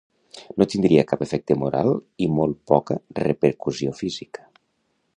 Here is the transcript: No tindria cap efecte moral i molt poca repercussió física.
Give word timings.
No 0.61 0.65
tindria 0.73 1.03
cap 1.11 1.25
efecte 1.25 1.59
moral 1.65 1.91
i 2.27 2.31
molt 2.39 2.59
poca 2.73 3.01
repercussió 3.23 3.97
física. 4.03 4.51